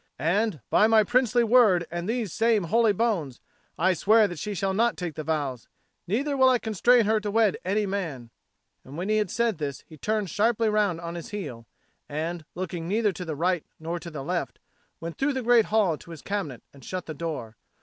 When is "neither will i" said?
6.07-6.57